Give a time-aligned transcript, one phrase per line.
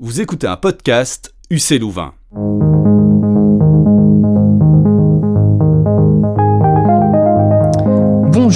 [0.00, 2.14] Vous écoutez un podcast UC Louvain.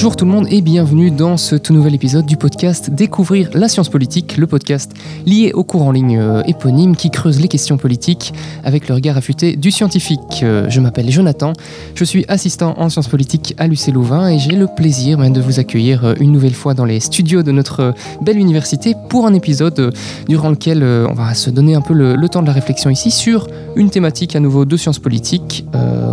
[0.03, 3.69] Bonjour tout le monde et bienvenue dans ce tout nouvel épisode du podcast Découvrir la
[3.69, 4.91] science politique, le podcast
[5.27, 9.17] lié au cours en ligne euh, éponyme qui creuse les questions politiques avec le regard
[9.17, 10.41] affûté du scientifique.
[10.43, 11.53] Euh, Je m'appelle Jonathan,
[11.95, 15.61] je suis assistant en sciences politiques à l'UC Louvain et j'ai le plaisir de vous
[15.61, 19.95] accueillir euh, une nouvelle fois dans les studios de notre belle université pour un épisode
[20.27, 23.12] durant lequel on va se donner un peu le, le temps de la réflexion ici
[23.12, 25.64] sur une thématique à nouveau de sciences politiques.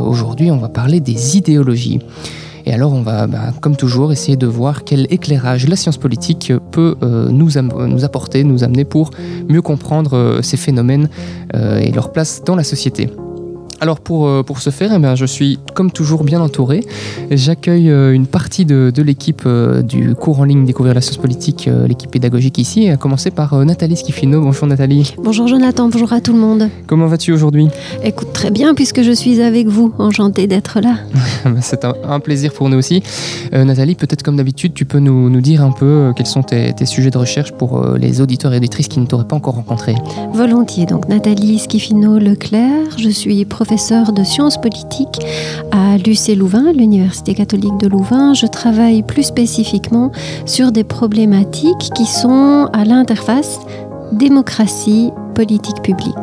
[0.05, 2.02] Aujourd'hui on va parler des idéologies.
[2.70, 6.54] Et alors, on va, bah, comme toujours, essayer de voir quel éclairage la science politique
[6.70, 7.58] peut euh, nous,
[8.04, 9.10] apporter, nous amener pour
[9.48, 11.10] mieux comprendre euh, ces phénomènes
[11.55, 13.10] euh, et leur place dans la société.
[13.82, 16.84] Alors pour, euh, pour ce faire, eh bien, je suis comme toujours bien entouré.
[17.32, 21.18] J'accueille euh, une partie de, de l'équipe euh, du cours en ligne Découvrir la science
[21.18, 24.42] politique, l'équipe pédagogique ici, à commencer par Nathalie Schifino.
[24.42, 26.70] Bonjour Nathalie, Bonjour Jonathan, bonjour à tout le monde.
[26.88, 27.68] comment vas-tu aujourd'hui?
[28.04, 30.98] Écoute très bien puisque je suis avec vous, enchantée d'être là.
[31.62, 33.02] C'est un, un plaisir pour nous aussi.
[33.54, 36.74] Euh, Nathalie, peut-être comme d'habitude, tu peux nous, nous dire un peu quels sont tes,
[36.74, 39.96] tes sujets de recherche pour les auditeurs et auditrices qui ne t'auraient pas encore rencontré.
[40.34, 45.20] Volontiers, donc Nathalie Schifino-Leclerc, je suis professeure de sciences politiques
[45.71, 48.34] à l'UC Louvain, l'Université catholique de Louvain.
[48.34, 50.12] Je travaille plus spécifiquement
[50.48, 53.59] sur des problématiques qui sont à l'interface
[54.12, 56.15] démocratie, politique publique.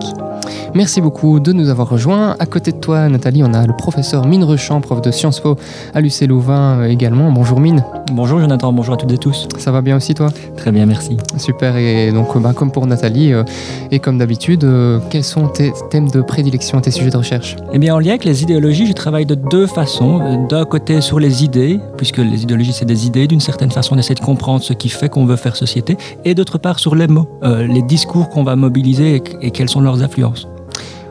[0.77, 2.37] Merci beaucoup de nous avoir rejoints.
[2.39, 5.57] À côté de toi, Nathalie, on a le professeur Mine Rechamp, prof de Sciences Po
[5.95, 7.33] à l'UC Louvain euh, également.
[7.33, 7.83] Bonjour Mine,
[8.13, 9.49] Bonjour Jonathan, bonjour à toutes et tous.
[9.59, 10.29] ça va bien aussi toi?
[10.55, 11.17] Très bien, merci.
[11.39, 13.43] Super, et donc euh, bah, comme pour Nathalie, euh,
[13.91, 17.57] et comme d'habitude, euh, quels sont tes thèmes de prédilection, tes sujets de recherche?
[17.73, 20.47] Eh bien, en lien avec les idéologies, je travaille de deux façons.
[20.49, 23.99] D'un côté, sur les idées, puisque les idéologies, c'est des idées, d'une certaine façon, on
[23.99, 25.97] essaie de comprendre ce qui fait qu'on veut faire société.
[26.27, 29.71] Et d'autre part, sur les mots, euh, les discours qu'on va mobiliser et, et quelles
[29.71, 30.47] sont leurs influences.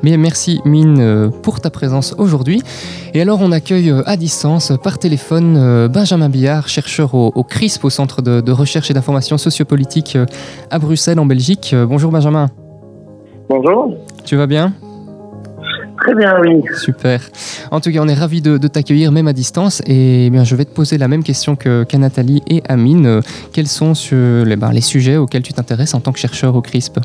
[0.04, 2.62] Bien, merci Mine euh, pour ta présence aujourd'hui.
[3.14, 7.44] Et alors on accueille euh, à distance euh, par téléphone Benjamin Billard, chercheur au, au
[7.44, 10.18] CRISP, au Centre de, de recherche et d'information sociopolitique
[10.70, 11.76] à Bruxelles en Belgique.
[11.88, 12.48] Bonjour Benjamin,
[13.50, 13.96] Bonjour.
[14.24, 14.74] tu vas bien?
[16.02, 16.62] Très bien, oui.
[16.78, 17.22] Super.
[17.72, 19.82] En tout cas, on est ravis de, de t'accueillir même à distance.
[19.88, 22.76] Et eh bien, je vais te poser la même question que- qu'à Nathalie et à
[22.76, 23.06] Mine.
[23.08, 23.22] Euh,
[23.54, 26.62] Quels sont sur les, ben, les sujets auxquels tu t'intéresses en tant que chercheur au
[26.62, 27.00] CRISP?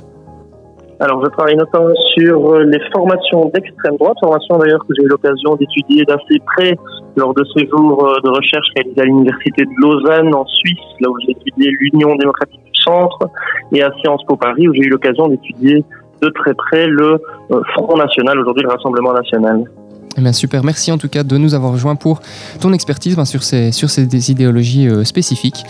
[1.00, 5.08] Alors, je travaille notamment sur euh, les formations d'extrême droite, formations d'ailleurs que j'ai eu
[5.08, 6.76] l'occasion d'étudier d'assez près
[7.16, 11.14] lors de séjours euh, de recherche réalisés à l'Université de Lausanne en Suisse, là où
[11.24, 13.30] j'ai étudié l'Union démocratique du centre,
[13.72, 15.82] et à Sciences Po Paris, où j'ai eu l'occasion d'étudier
[16.20, 17.14] de très près le
[17.50, 19.64] euh, Front National, aujourd'hui le Rassemblement National.
[20.18, 20.62] Eh bien, super.
[20.64, 22.20] Merci en tout cas de nous avoir rejoints pour
[22.60, 25.64] ton expertise ben, sur ces, idéologies spécifiques.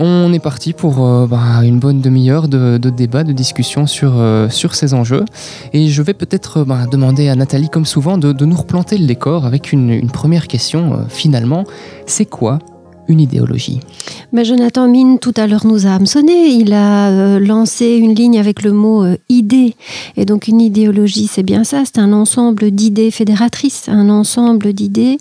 [0.00, 4.48] On est parti pour euh, ben, une bonne demi-heure de, débat, de discussion sur, euh,
[4.48, 5.24] sur ces enjeux.
[5.72, 9.06] Et je vais peut-être euh, ben, demander à Nathalie, comme souvent, de, nous replanter le
[9.06, 11.04] décor avec une, première question.
[11.08, 11.64] finalement,
[12.06, 12.60] c'est quoi
[13.08, 13.80] une idéologie
[14.32, 16.48] Mais Jonathan Mine, tout à l'heure, nous a hameçonné.
[16.48, 19.74] Il a euh, lancé une ligne avec le mot euh, idée.
[20.16, 21.82] Et donc, une idéologie, c'est bien ça.
[21.86, 25.16] C'est un ensemble d'idées fédératrices, un ensemble d'idées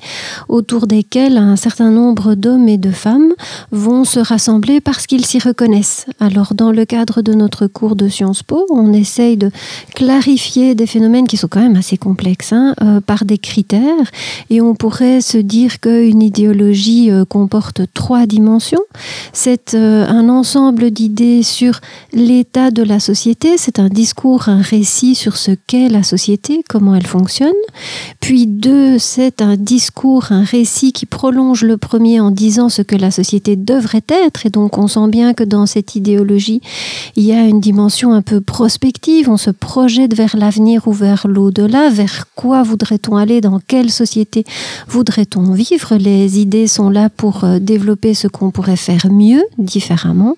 [0.49, 3.33] autour desquelles un certain nombre d'hommes et de femmes
[3.71, 6.05] vont se rassembler parce qu'ils s'y reconnaissent.
[6.19, 9.49] Alors, dans le cadre de notre cours de Sciences Po, on essaye de
[9.95, 14.11] clarifier des phénomènes qui sont quand même assez complexes hein, euh, par des critères.
[14.49, 17.23] Et on pourrait se dire qu'une idéologie euh,
[17.85, 18.81] trois dimensions.
[19.33, 21.79] C'est euh, un ensemble d'idées sur
[22.13, 26.95] l'état de la société, c'est un discours, un récit sur ce qu'est la société, comment
[26.95, 27.53] elle fonctionne.
[28.19, 32.95] Puis deux, c'est un discours, un récit qui prolonge le premier en disant ce que
[32.95, 34.45] la société devrait être.
[34.45, 36.61] Et donc on sent bien que dans cette idéologie,
[37.15, 41.27] il y a une dimension un peu prospective, on se projette vers l'avenir ou vers
[41.27, 44.45] l'au-delà, vers quoi voudrait-on aller, dans quelle société
[44.87, 45.95] voudrait-on vivre?
[45.95, 50.35] Les idées sont là pour euh, développer ce qu'on pourrait faire mieux, différemment.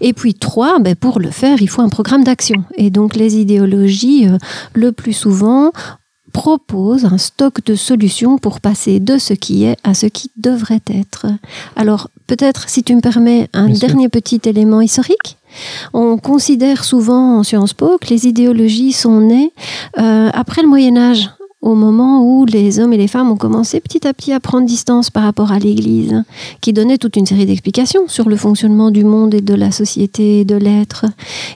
[0.00, 2.62] Et puis trois, ben, pour le faire, il faut un programme d'action.
[2.76, 4.38] Et donc les idéologies, euh,
[4.74, 5.72] le plus souvent,
[6.32, 10.82] proposent un stock de solutions pour passer de ce qui est à ce qui devrait
[11.02, 11.26] être.
[11.76, 13.88] Alors peut-être, si tu me permets, un Bien sûr.
[13.88, 15.38] dernier petit élément historique.
[15.94, 19.52] On considère souvent en Sciences Po que les idéologies sont nées
[19.98, 21.30] euh, après le Moyen Âge
[21.62, 24.66] au moment où les hommes et les femmes ont commencé petit à petit à prendre
[24.66, 26.22] distance par rapport à l'Église,
[26.60, 30.40] qui donnait toute une série d'explications sur le fonctionnement du monde et de la société
[30.40, 31.06] et de l'être.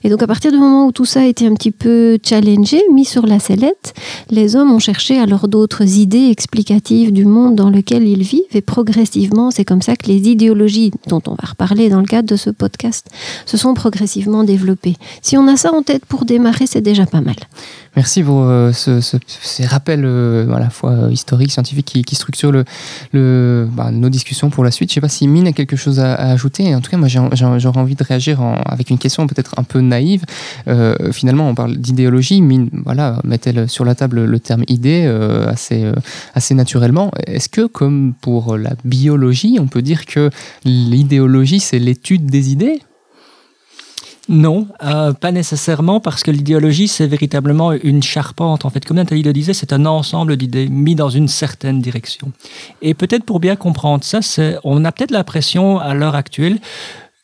[0.03, 2.83] Et donc à partir du moment où tout ça a été un petit peu challengé,
[2.93, 3.95] mis sur la sellette,
[4.31, 8.63] les hommes ont cherché alors d'autres idées explicatives du monde dans lequel ils vivent et
[8.63, 12.37] progressivement, c'est comme ça que les idéologies dont on va reparler dans le cadre de
[12.37, 13.07] ce podcast
[13.45, 14.97] se sont progressivement développées.
[15.21, 17.37] Si on a ça en tête pour démarrer, c'est déjà pas mal.
[17.97, 22.53] Merci pour euh, ces rappels euh, à la fois euh, historiques, scientifiques qui, qui structurent
[22.53, 22.65] le,
[23.13, 24.91] le, bah, nos discussions pour la suite.
[24.91, 26.73] Je ne sais pas si Mine a quelque chose à, ajouter.
[26.75, 30.25] En tout cas, moi, j'aurais envie de réagir avec une question peut-être un peu naïve.
[31.13, 32.43] finalement, on parle d'idéologie.
[32.43, 35.07] Mine voilà, met-elle sur la table le terme idée
[35.47, 35.91] assez,
[36.35, 37.11] assez naturellement.
[37.27, 40.31] Est-ce que, comme pour la biologie, on peut dire que
[40.65, 42.81] l'idéologie, c'est l'étude des idées?
[44.29, 48.65] Non, euh, pas nécessairement, parce que l'idéologie, c'est véritablement une charpente.
[48.65, 52.33] En fait, comme Nathalie le disait, c'est un ensemble d'idées mis dans une certaine direction.
[52.83, 54.21] Et peut-être pour bien comprendre ça,
[54.63, 56.59] on a peut-être l'impression à l'heure actuelle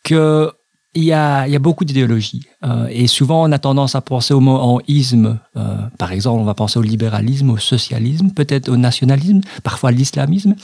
[0.03, 0.51] que
[0.95, 2.47] il y, a, beaucoup d'idéologies.
[2.65, 5.39] Euh, et souvent, on a tendance à penser au mot en isme.
[5.55, 9.93] Euh, par exemple, on va penser au libéralisme, au socialisme, peut-être au nationalisme, parfois à
[9.93, 10.55] l'islamisme.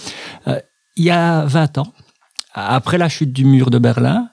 [0.96, 1.93] il y a 20 ans,
[2.55, 4.29] après la chute du mur de Berlin,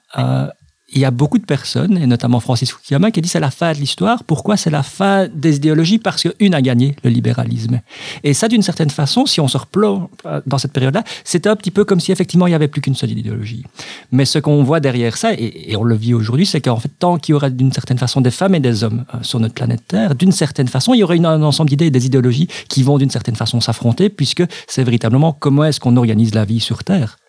[0.92, 3.72] il y a beaucoup de personnes, et notamment Francis Fukuyama, qui dit c'est la fin
[3.72, 4.24] de l'histoire.
[4.24, 5.98] Pourquoi c'est la fin des idéologies?
[5.98, 7.80] Parce qu'une a gagné, le libéralisme.
[8.24, 10.08] Et ça, d'une certaine façon, si on se replonge
[10.46, 12.94] dans cette période-là, c'était un petit peu comme si effectivement il n'y avait plus qu'une
[12.94, 13.64] seule idéologie.
[14.10, 17.18] Mais ce qu'on voit derrière ça, et, on le vit aujourd'hui, c'est qu'en fait, tant
[17.18, 19.82] qu'il y aurait d'une certaine façon des femmes et des hommes euh, sur notre planète
[19.86, 22.82] Terre, d'une certaine façon, il y aurait une, un ensemble d'idées et des idéologies qui
[22.82, 26.82] vont d'une certaine façon s'affronter, puisque c'est véritablement comment est-ce qu'on organise la vie sur
[26.84, 27.19] Terre.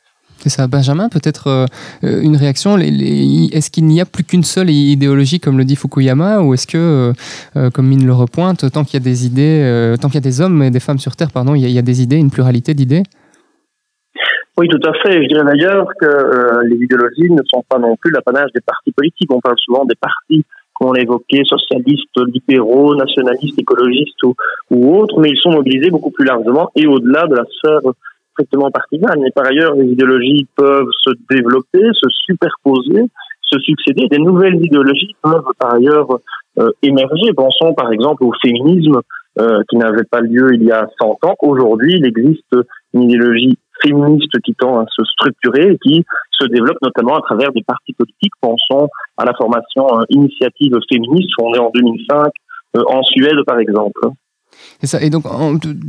[0.42, 1.66] C'est ça, Benjamin, peut-être euh,
[2.04, 2.76] euh, une réaction.
[2.80, 7.14] est-ce qu'il n'y a plus qu'une seule idéologie, comme le dit Fukuyama, ou est-ce que,
[7.56, 10.22] euh, comme Mine le repointe, tant qu'il y a des idées, tant qu'il y a
[10.22, 12.74] des hommes et des femmes sur Terre, pardon, il y, a, des idées, une pluralité
[12.74, 13.04] d'idées?
[14.58, 15.22] Oui, tout à fait.
[15.22, 19.32] Je dirais d'ailleurs que les idéologies ne sont pas non plus l'apanage des partis politiques.
[19.32, 24.34] On parle souvent des partis qu'on a évoqués, socialistes, libéraux, nationalistes, écologistes ou,
[24.72, 27.82] ou autres, mais ils sont mobilisés beaucoup plus largement et au-delà de la sphère
[28.31, 29.19] strictement partisane.
[29.22, 33.06] Mais par ailleurs, les idéologies peuvent se développer, se superposer,
[33.42, 34.07] se succéder.
[34.07, 36.07] Des nouvelles idéologies peuvent par ailleurs
[36.60, 37.33] euh, émerger.
[37.36, 39.00] Pensons par exemple au féminisme
[39.39, 41.36] euh, qui n'avait pas lieu il y a 100 ans.
[41.42, 42.56] Aujourd'hui, il existe
[42.94, 47.51] une idéologie féministe qui tend à se structurer et qui se développe notamment à travers
[47.51, 48.34] des partis politiques.
[48.42, 52.31] Pensons à la formation euh, Initiative féministe fondée en 2005
[52.74, 54.00] en Suède par exemple.
[55.00, 55.25] Et donc,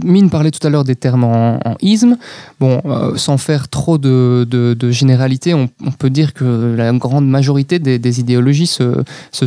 [0.04, 2.18] Mine parlait tout à l'heure des termes en, isme.
[2.60, 5.68] Bon, euh, sans faire trop de, généralité, on,
[5.98, 9.46] peut dire que la grande majorité des, idéologies se, se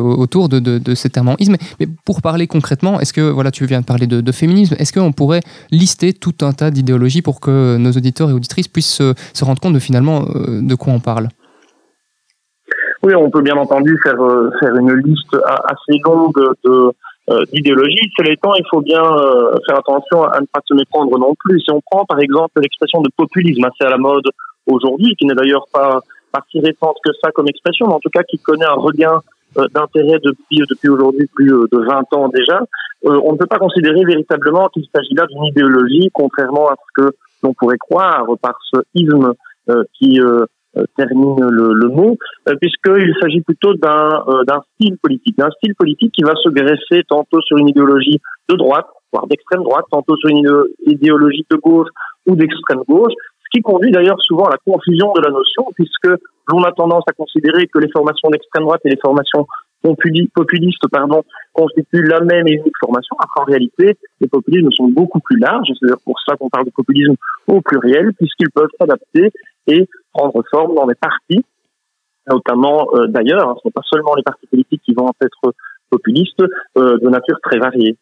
[0.00, 1.56] autour de, ces termes en isme.
[1.78, 5.12] Mais pour parler concrètement, est-ce que, voilà, tu viens de parler de, féminisme, est-ce qu'on
[5.12, 9.02] pourrait lister tout un tas d'idéologies pour que nos auditeurs et auditrices puissent
[9.34, 11.28] se, rendre compte de finalement euh, de quoi on parle?
[13.02, 16.92] Oui, on peut bien entendu faire, euh, faire une liste assez longue de,
[17.52, 18.10] d'idéologie.
[18.16, 21.60] Cela étant, il faut bien euh, faire attention à ne pas se méprendre non plus.
[21.60, 24.28] Si on prend par exemple l'expression de populisme assez à la mode
[24.66, 26.00] aujourd'hui, qui n'est d'ailleurs pas,
[26.32, 29.20] pas si récente que ça comme expression, mais en tout cas qui connaît un regain
[29.56, 32.60] euh, d'intérêt depuis, depuis aujourd'hui plus de 20 ans déjà,
[33.04, 37.16] on ne peut pas considérer véritablement qu'il s'agit là d'une idéologie, contrairement à ce que
[37.42, 39.34] l'on pourrait croire par ce isme
[39.98, 40.44] qui euh,
[40.96, 42.16] termine le, le mot,
[42.48, 46.48] euh, puisqu'il s'agit plutôt d'un euh, d'un style politique, d'un style politique qui va se
[46.48, 50.48] greffer tantôt sur une idéologie de droite, voire d'extrême droite, tantôt sur une
[50.86, 51.88] idéologie de gauche
[52.26, 53.12] ou d'extrême gauche,
[53.44, 56.08] ce qui conduit d'ailleurs souvent à la confusion de la notion, puisque
[56.48, 59.46] l'on a tendance à considérer que les formations d'extrême droite et les formations
[60.34, 61.22] populistes pardon,
[61.52, 65.68] constituent la même et unique formation, alors qu'en réalité, les populismes sont beaucoup plus larges,
[65.80, 67.16] c'est pour ça qu'on parle de populisme
[67.48, 69.30] au pluriel, puisqu'ils peuvent s'adapter
[69.66, 71.44] et prendre forme dans les partis,
[72.28, 75.54] notamment euh, d'ailleurs, hein, ce n'est pas seulement les partis politiques qui vont être
[75.90, 76.42] populistes,
[76.76, 77.96] euh, de nature très variée.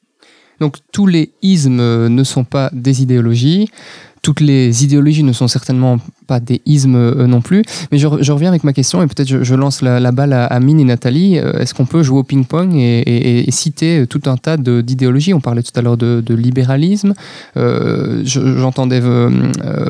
[0.60, 3.70] Donc tous les ismes ne sont pas des idéologies,
[4.22, 5.96] toutes les idéologies ne sont certainement
[6.30, 7.64] pas des ismes euh, non plus.
[7.90, 10.84] Mais je, reviens avec ma question et peut-être je, lance la, balle à, Mine et
[10.84, 11.40] Nathalie.
[11.40, 15.34] Euh, est-ce qu'on peut jouer au ping-pong et, citer tout un tas d'idéologies?
[15.34, 17.14] On parlait tout à l'heure de, libéralisme.
[17.56, 19.02] Euh, j'entendais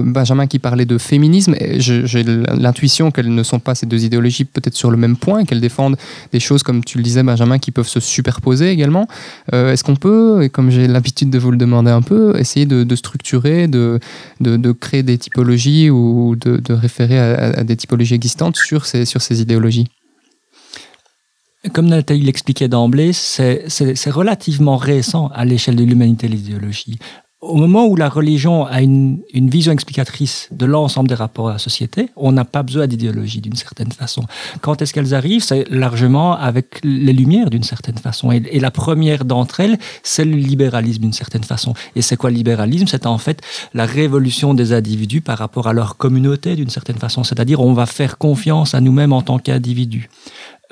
[0.01, 1.55] Benjamin qui parlait de féminisme.
[1.77, 5.61] J'ai l'intuition qu'elles ne sont pas ces deux idéologies peut-être sur le même point, qu'elles
[5.61, 5.99] défendent
[6.33, 9.07] des choses, comme tu le disais Benjamin, qui peuvent se superposer également.
[9.53, 12.83] Est-ce qu'on peut, et comme j'ai l'habitude de vous le demander un peu, essayer de,
[12.83, 14.01] de structurer, de
[14.41, 19.41] de, créer des typologies ou de, référer à, des typologies existantes sur ces, sur ces
[19.41, 19.89] idéologies
[21.73, 26.99] Comme Nathalie l'expliquait d'emblée, c'est relativement récent à l'échelle de l'humanité, l'idéologie.
[27.41, 31.53] Au moment où la religion a une, une vision explicatrice de l'ensemble des rapports à
[31.55, 34.27] la société, on n'a pas besoin d'idéologie d'une certaine façon.
[34.61, 35.43] Quand est-ce qu'elles arrivent?
[35.43, 38.31] C'est largement avec les Lumières d'une certaine façon.
[38.31, 41.73] Et, la première d'entre elles, c'est le libéralisme d'une certaine façon.
[41.97, 42.87] Et c'est quoi le libéralisme?
[42.87, 43.41] C'est en fait
[43.73, 47.25] la révolution des individus par rapport à leur communauté d'une certaine façon.
[47.25, 50.11] C'est-à-dire on va faire confiance à nous-mêmes en tant qu'individus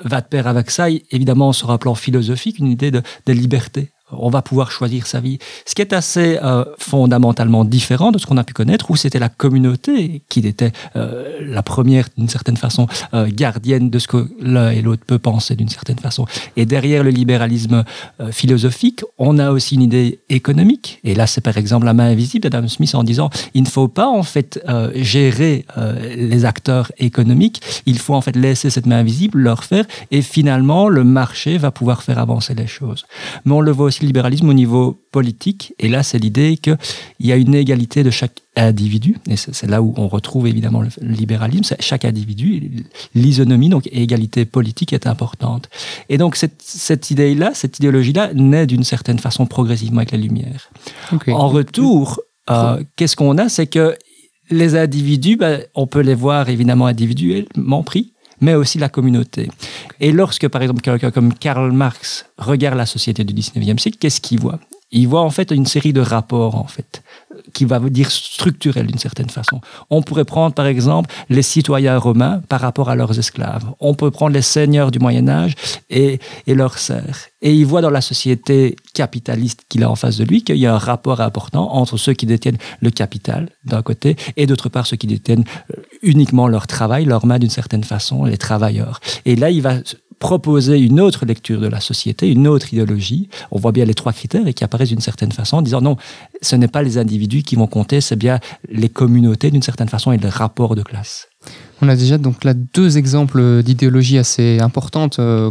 [0.03, 3.91] va de pair avec ça, évidemment, sur un plan philosophique, une idée de, de liberté
[4.11, 5.39] on va pouvoir choisir sa vie.
[5.65, 9.19] Ce qui est assez euh, fondamentalement différent de ce qu'on a pu connaître, où c'était
[9.19, 14.29] la communauté qui était euh, la première, d'une certaine façon, euh, gardienne de ce que
[14.39, 16.25] l'un et l'autre peut penser, d'une certaine façon.
[16.55, 17.83] Et derrière le libéralisme
[18.31, 20.99] philosophique, on a aussi une idée économique.
[21.03, 23.87] Et là, c'est par exemple la main invisible d'Adam Smith en disant, il ne faut
[23.87, 24.59] pas en fait
[24.95, 25.65] gérer
[26.15, 30.89] les acteurs économiques, il faut en fait laisser cette main invisible leur faire, et finalement,
[30.89, 33.05] le marché va pouvoir faire avancer les choses.
[33.45, 35.73] Mais on le voit aussi libéralisme au niveau politique.
[35.79, 36.77] Et là, c'est l'idée qu'il
[37.19, 39.17] y a une égalité de chaque individu.
[39.29, 41.63] Et c'est là où on retrouve évidemment le libéralisme.
[41.63, 45.69] C'est chaque individu, l'isonomie, donc égalité politique est importante.
[46.09, 50.69] Et donc cette, cette idée-là, cette idéologie-là, naît d'une certaine façon progressivement avec la lumière.
[51.27, 53.49] En retour, euh, qu'est-ce qu'on a?
[53.49, 53.95] C'est que
[54.49, 59.49] les individus, ben, on peut les voir évidemment individuellement pris, mais aussi la communauté.
[59.99, 64.21] Et lorsque, par exemple, quelqu'un comme Karl Marx regarde la société du 19e siècle, qu'est-ce
[64.21, 64.59] qu'il voit?
[64.91, 67.03] Il voit en fait une série de rapports, en fait,
[67.53, 69.61] qui va dire structurels d'une certaine façon.
[69.89, 73.65] On pourrait prendre, par exemple, les citoyens romains par rapport à leurs esclaves.
[73.79, 75.53] On peut prendre les seigneurs du Moyen Âge
[75.89, 77.29] et, et leurs serfs.
[77.41, 80.65] Et il voit dans la société capitaliste qu'il a en face de lui qu'il y
[80.65, 84.87] a un rapport important entre ceux qui détiennent le capital d'un côté et d'autre part
[84.87, 88.99] ceux qui détiennent euh, uniquement leur travail, leur main d'une certaine façon, les travailleurs.
[89.25, 89.75] Et là, il va
[90.19, 93.29] proposer une autre lecture de la société, une autre idéologie.
[93.51, 95.97] On voit bien les trois critères et qui apparaissent d'une certaine façon en disant non,
[96.41, 100.11] ce n'est pas les individus qui vont compter, c'est bien les communautés d'une certaine façon
[100.11, 101.29] et les rapports de classe.
[101.81, 105.49] On a déjà donc là deux exemples d'idéologies assez importantes euh,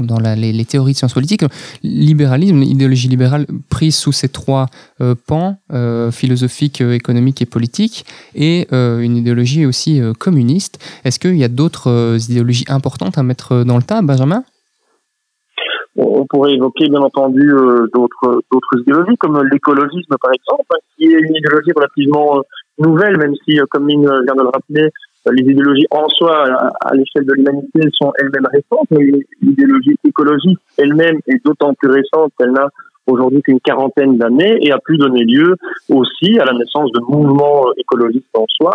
[0.00, 1.44] dans les, théories de sciences politiques.
[1.82, 4.66] Libéralisme, l'idéologie libérale prise sous ces trois
[5.00, 8.04] euh, pans, euh, philosophique, économique et politique,
[8.34, 10.78] et une idéologie aussi communiste.
[11.04, 14.44] Est-ce qu'il y a d'autres idéologies importantes à mettre dans le tas, Benjamin?
[15.96, 17.50] On pourrait évoquer bien entendu
[17.94, 22.42] d'autres d'autres idéologies comme l'écologisme par exemple, hein, qui est une idéologie relativement
[22.78, 24.90] nouvelle, même si, comme Mine vient de le rappeler,
[25.32, 26.44] les idéologies en soi,
[26.80, 29.10] à, l'échelle de l'humanité, sont elles-mêmes récentes, mais
[29.42, 32.68] l'idéologie écologique elle-même est d'autant plus récente qu'elle n'a
[33.06, 35.56] aujourd'hui qu'une quarantaine d'années et a pu donner lieu
[35.88, 38.72] aussi à la naissance de mouvements écologistes en soi,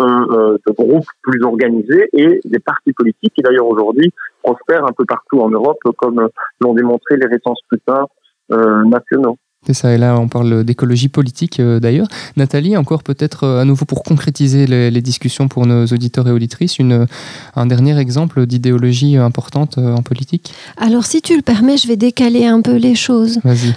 [0.00, 4.10] euh, euh, de groupes plus organisés et des partis politiques qui d'ailleurs aujourd'hui
[4.42, 6.28] prospèrent un peu partout en Europe, comme
[6.60, 8.06] l'ont démontré les récents scrutins
[8.52, 9.36] euh, nationaux.
[9.64, 12.08] C'est ça, et là on parle d'écologie politique euh, d'ailleurs.
[12.36, 16.80] Nathalie, encore peut-être euh, à nouveau pour concrétiser les, discussions pour nos auditeurs et auditrices,
[16.80, 17.06] une,
[17.54, 20.52] un dernier exemple d'idéologie importante euh, en politique?
[20.78, 23.38] Alors si tu le permets, je vais décaler un peu les choses.
[23.44, 23.72] Vas-y.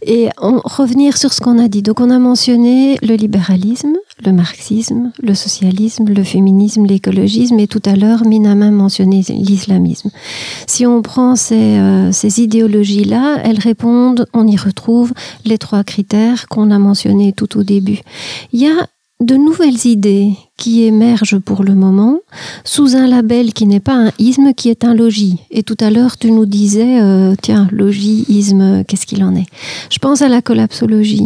[0.00, 1.82] et revenir sur ce qu'on a dit.
[1.82, 3.92] Donc on a mentionné le libéralisme,
[4.24, 10.10] le marxisme, le socialisme, le féminisme, l'écologisme, et tout à l'heure, Mina même mentionné l'islamisme.
[10.66, 11.78] Si on prend ces,
[12.12, 15.12] ces idéologies-là, elles répondent, on y retrouve
[15.44, 18.00] les trois critères qu'on a mentionnés tout au début.
[18.52, 18.86] Il y a
[19.20, 22.18] de nouvelles idées qui émerge pour le moment
[22.64, 25.38] sous un label qui n'est pas un isme, qui est un logis.
[25.50, 29.46] Et tout à l'heure, tu nous disais, euh, tiens, logis, isme, qu'est-ce qu'il en est?
[29.90, 31.22] Je pense à la collapsologie,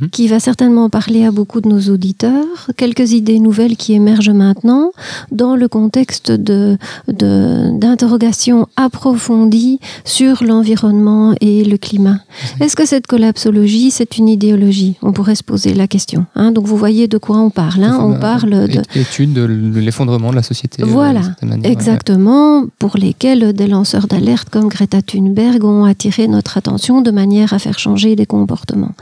[0.00, 0.10] mhm.
[0.10, 2.70] qui va certainement parler à beaucoup de nos auditeurs.
[2.76, 4.90] Quelques idées nouvelles qui émergent maintenant
[5.30, 6.76] dans le contexte de,
[7.08, 12.18] d'interrogations approfondies sur l'environnement et le climat.
[12.60, 14.96] Est-ce que cette collapsologie, c'est une idéologie?
[15.02, 16.26] On pourrait se poser la question.
[16.34, 16.50] Hein.
[16.52, 17.84] Donc vous voyez de quoi on parle.
[17.84, 17.98] Hein.
[18.00, 18.63] On parle
[18.94, 19.44] étude de
[19.80, 20.82] l'effondrement de la société.
[20.82, 21.22] Euh, voilà,
[21.62, 27.52] exactement, pour lesquels des lanceurs d'alerte comme Greta Thunberg ont attiré notre attention de manière
[27.52, 28.94] à faire changer des comportements.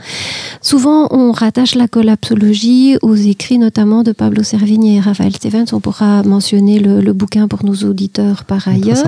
[0.61, 5.65] Souvent, on rattache la collapsologie aux écrits notamment de Pablo Servigne et Raphaël Stevens.
[5.73, 9.03] On pourra mentionner le, bouquin pour nos auditeurs par ailleurs.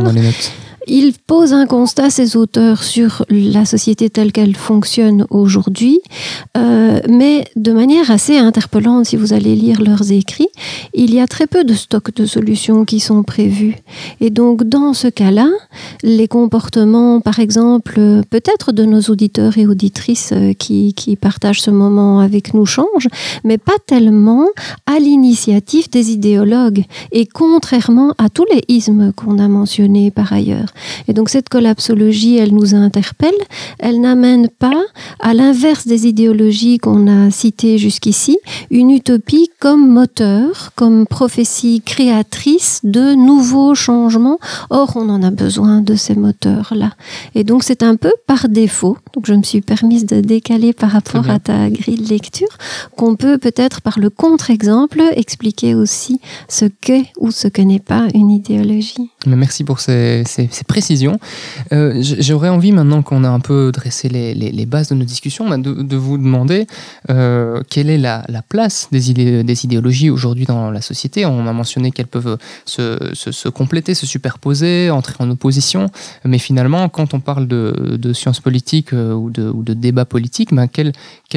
[0.87, 5.99] Il pose un constat, ces auteurs, sur la société telle qu'elle fonctionne aujourd'hui,
[6.57, 10.49] euh, mais de manière assez interpellante, si vous allez lire leurs écrits,
[10.93, 13.75] il y a très peu de stocks de solutions qui sont prévus.
[14.21, 15.49] Et donc, dans ce cas-là,
[16.03, 17.99] les comportements, par exemple,
[18.29, 23.09] peut-être de nos auditeurs et auditrices euh, qui, qui partagent ce moment avec nous changent,
[23.43, 24.47] mais pas tellement
[24.85, 30.74] à l'initiative des idéologues et contrairement à tous les ismes qu'on a mentionnés par ailleurs.
[31.07, 33.33] Et donc cette collapsologie, elle nous interpelle,
[33.79, 34.83] elle n'amène pas,
[35.19, 38.37] à l'inverse des idéologies qu'on a citées jusqu'ici,
[38.71, 44.39] une utopie comme moteur, comme prophétie créatrice de nouveaux changements.
[44.69, 46.93] Or, on en a besoin de ces moteurs-là.
[47.33, 50.91] Et donc c'est un peu par défaut, donc je me suis permise de décaler par
[50.91, 52.47] rapport à ta grille de lecture,
[52.95, 58.07] qu'on peut peut-être par le contre-exemple expliquer aussi ce qu'est ou ce que n'est pas
[58.13, 59.09] une idéologie.
[59.25, 60.23] Merci pour ces,
[60.65, 61.19] précisions.
[61.71, 65.57] Euh, j'aurais envie maintenant qu'on a un peu dressé les, bases de nos discussions, bah,
[65.57, 66.67] de, vous demander
[67.09, 69.11] euh, quelle est la, place des,
[69.63, 71.25] idéologies aujourd'hui dans la société?
[71.25, 75.87] On a mentionné qu'elles peuvent se, compléter, se superposer, entrer en opposition,
[76.23, 80.93] mais finalement, quand on parle de, sciences politiques euh, ou de, débats politiques, bah, quelle,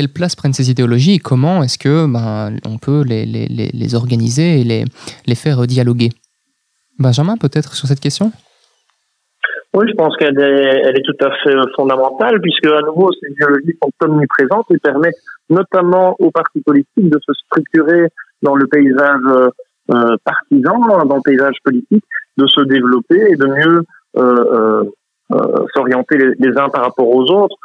[0.08, 1.14] place prennent ces idéologies?
[1.14, 4.84] Et comment est-ce que ben, on peut les, organiser et
[5.26, 6.10] les faire dialoguer?
[6.98, 8.32] Benjamin, peut-être sur cette question?
[9.74, 13.30] Oui, je pense qu'elle est, elle est tout à fait fondamentale, puisque à nouveau, ces
[13.30, 15.20] idéologies sont omniprésentes et permettent
[15.50, 18.08] notamment aux partis politiques de se structurer
[18.42, 19.20] dans le paysage
[19.90, 22.04] euh, partisan, dans le paysage politique,
[22.36, 23.82] de se développer et de mieux
[24.16, 24.84] euh,
[25.32, 27.56] euh, s'orienter les, uns par rapport aux autres,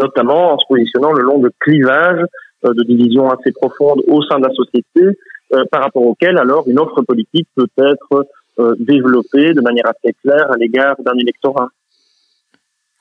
[0.00, 2.24] notamment en se positionnant le long de clivages
[2.66, 5.18] euh, de divisions assez profondes au sein de la société,
[5.54, 8.26] euh, par rapport auxquelles alors une offre politique peut être
[8.60, 11.68] euh, développée de manière assez claire à l'égard d'un électorat.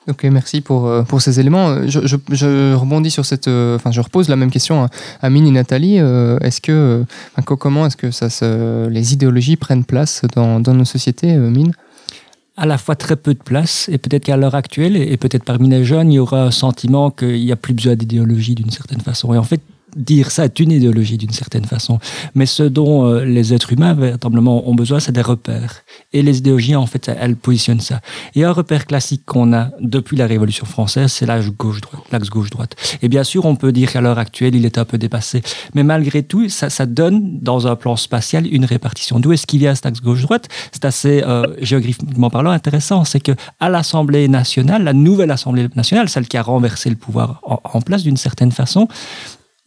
[0.07, 1.85] Ok, merci pour, pour ces éléments.
[1.85, 1.99] Je,
[2.31, 3.47] je, rebondis sur cette.
[3.47, 4.87] Enfin, je repose la même question
[5.21, 5.97] à, Mine et Nathalie.
[5.97, 7.03] Est-ce que.
[7.43, 11.73] comment est-ce que ça se, les idéologies prennent place dans, dans nos sociétés, Mine?
[12.57, 15.69] À la fois très peu de place et peut-être qu'à l'heure actuelle et peut-être parmi
[15.69, 19.01] les jeunes, il y aura un sentiment qu'il n'y a plus besoin d'idéologie d'une certaine
[19.01, 19.33] façon.
[19.33, 19.61] Et en fait,
[19.95, 21.99] dire ça est une idéologie d'une certaine façon.
[22.35, 25.83] Mais ce dont euh, les êtres humains véritablement ont besoin, c'est des repères.
[26.13, 28.01] Et les idéologies, en fait, elles positionnent ça.
[28.35, 32.03] Et un repère classique qu'on a depuis la Révolution française, c'est l'axe gauche-droite.
[32.11, 32.75] L'axe gauche-droite.
[33.01, 35.41] Et bien sûr, on peut dire qu'à l'heure actuelle, il est un peu dépassé.
[35.75, 39.19] Mais malgré tout, ça, donne, dans un plan spatial, une répartition.
[39.19, 43.03] D'où est-ce qu'il vient cet axe gauche-droite C'est assez, euh, géographiquement parlant, intéressant.
[43.03, 47.41] C'est que à l'Assemblée nationale, la nouvelle Assemblée nationale, celle qui a renversé le pouvoir
[47.43, 48.87] en place d'une certaine façon,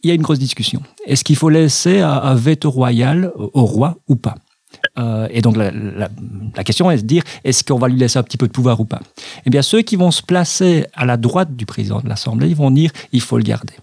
[0.03, 0.81] il y a une grosse discussion.
[1.05, 4.35] Est-ce qu'il faut laisser un, veto royal au roi ou pas?
[4.99, 8.37] Euh, et donc la, question est de dire est-ce qu'on va lui laisser un petit
[8.37, 9.01] peu de pouvoir ou pas?
[9.45, 12.71] Eh bien ceux qui vont se placer à la droite du président de l'Assemblée, vont
[12.71, 13.73] dire il faut le garder.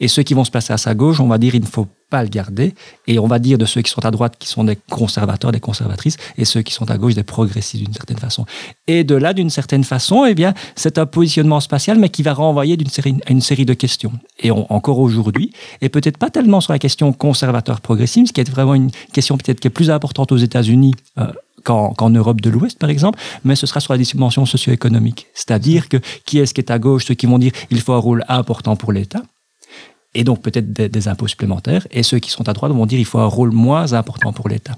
[0.00, 1.88] Et ceux qui vont se placer à sa gauche, on va dire il ne faut
[2.10, 2.74] pas le garder.
[3.06, 5.60] Et on va dire de ceux qui sont à droite qui sont des conservateurs, des
[5.60, 8.46] conservatrices, et ceux qui sont à gauche des progressistes d'une certaine façon.
[8.86, 12.32] Et de là, d'une certaine façon, eh bien, c'est un positionnement spatial, mais qui va
[12.32, 14.12] renvoyer d'une série, à une série de questions.
[14.40, 18.90] Et encore aujourd'hui, et peut-être pas tellement sur la question conservateur-progressiste, qui est vraiment une
[19.12, 20.94] question peut-être qui est plus importante aux États-Unis.
[21.18, 21.26] Euh,
[21.64, 25.26] qu'en Europe de l'Ouest, par exemple, mais ce sera sur la dimension socio-économique.
[25.34, 27.98] C'est-à-dire que qui est-ce qui est à gauche, ceux qui vont dire il faut un
[27.98, 29.22] rôle important pour l'État,
[30.16, 31.86] et donc peut-être des, impôts supplémentaires.
[31.90, 34.48] Et ceux qui sont à droite vont dire qu'il faut un rôle moins important pour
[34.48, 34.76] l'État.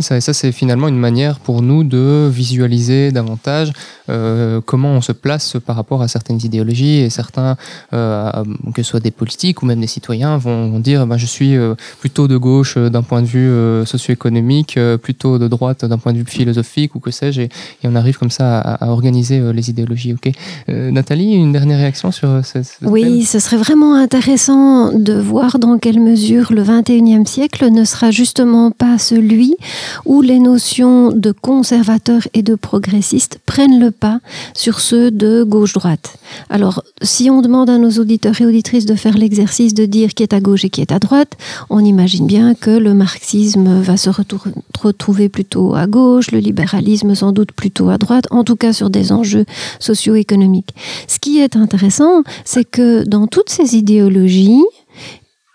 [0.00, 3.72] Ça, ça c'est finalement une manière pour nous de visualiser davantage
[4.10, 7.56] euh, comment on se place par rapport à certaines idéologies et certains,
[7.92, 8.30] euh,
[8.74, 11.74] que ce soit des politiques ou même des citoyens, vont, dire ben, je suis euh,
[12.00, 16.24] plutôt de gauche d'un point de vue socio-économique, plutôt de droite d'un point de vue
[16.26, 17.48] philosophique ou que sais-je, et,
[17.84, 20.14] on arrive comme ça à, organiser les idéologies.
[20.14, 20.32] Ok,
[20.68, 26.00] Nathalie, une dernière réaction sur ce, Oui, ce serait vraiment intéressant de voir dans quelle
[26.00, 29.56] mesure le 21e siècle ne sera justement pas celui
[30.04, 34.20] où les notions de conservateur et de progressiste prennent le pas
[34.54, 36.16] sur ceux de gauche-droite.
[36.50, 40.22] Alors, si on demande à nos auditeurs et auditrices de faire l'exercice de dire qui
[40.22, 41.32] est à gauche et qui est à droite,
[41.70, 47.32] on imagine bien que le marxisme va se retrouver plutôt à gauche, le libéralisme sans
[47.32, 49.44] doute plutôt à droite, en tout cas sur des enjeux
[49.80, 50.74] socio-économiques.
[51.08, 54.62] Ce qui est intéressant, c'est que dans toutes ces idéologies,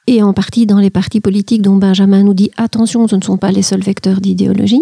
[0.09, 3.37] et en partie dans les partis politiques dont Benjamin nous dit attention, ce ne sont
[3.37, 4.81] pas les seuls vecteurs d'idéologie,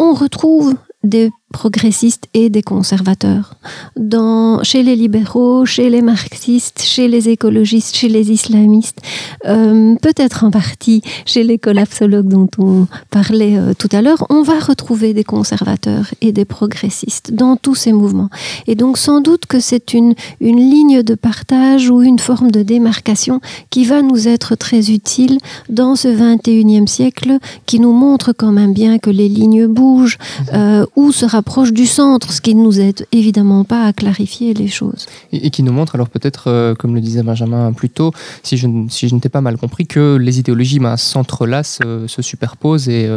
[0.00, 3.54] on retrouve des progressistes et des conservateurs.
[3.96, 9.00] Dans, chez les libéraux, chez les marxistes, chez les écologistes, chez les islamistes,
[9.46, 14.42] euh, peut-être en partie chez les collapsologues dont on parlait euh, tout à l'heure, on
[14.42, 18.30] va retrouver des conservateurs et des progressistes dans tous ces mouvements.
[18.66, 22.62] Et donc sans doute que c'est une, une ligne de partage ou une forme de
[22.64, 23.40] démarcation
[23.70, 25.38] qui va nous être très utile
[25.68, 30.18] dans ce 21e siècle qui nous montre quand même bien que les lignes bougent
[30.52, 34.54] euh, ou se rapprochent du centre, ce qui ne nous aide évidemment pas à clarifier
[34.54, 35.06] les choses.
[35.30, 38.66] Et, qui nous montre alors peut-être, euh, comme le disait Benjamin plus tôt, si je,
[38.88, 42.88] si je ne t'ai pas mal compris, que les idéologies ben, s'entrelacent, euh, se superposent
[42.88, 43.10] et,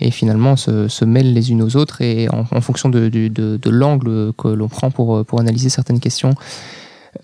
[0.00, 4.32] et finalement se, mêlent les unes aux autres et en, fonction de, de, de l'angle
[4.38, 6.34] que l'on prend pour, pour analyser certaines questions.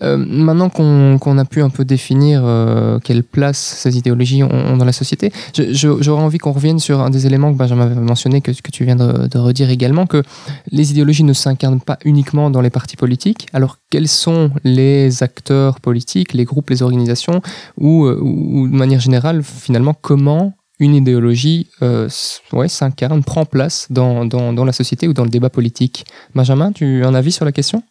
[0.03, 4.85] Euh, maintenant qu'on a pu un peu définir euh, quelle place ces idéologies ont, dans
[4.85, 8.51] la société, j'aurais envie qu'on revienne sur un des éléments que Benjamin avait mentionné, que,
[8.51, 10.23] que tu viens de, redire également, que
[10.71, 13.47] les idéologies ne s'incarnent pas uniquement dans les partis politiques.
[13.53, 17.41] Alors quels sont les acteurs politiques, les groupes, les organisations,
[17.77, 21.67] ou, euh, de manière générale, finalement, comment une idéologie
[22.67, 26.05] s'incarne, prend place dans, dans, la société ou dans le débat politique?
[26.33, 27.83] Benjamin, tu as un avis sur la question?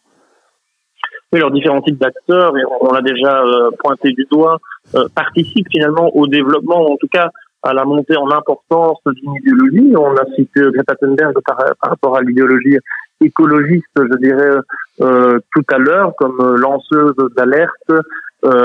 [1.33, 4.57] Oui, leurs différents types d'acteurs, et on, l'a déjà euh, pointé du doigt,
[4.95, 7.29] euh, participent finalement au développement, en tout cas
[7.63, 9.93] à la montée en importance d'une idéologie.
[9.95, 12.77] On a cité Greta Thunberg par, rapport à l'idéologie
[13.23, 14.55] écologiste, je dirais,
[15.01, 17.91] euh, tout à l'heure, comme lanceuse d'alerte,